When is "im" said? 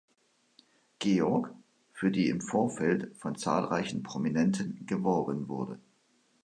2.29-2.41